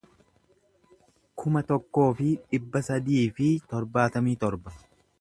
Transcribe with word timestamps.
kuma 1.43 1.63
tokkoo 1.73 2.07
fi 2.21 2.31
dhibba 2.49 2.83
sadii 2.91 3.23
fi 3.39 3.55
torbaatamii 3.75 4.39
torba 4.47 4.79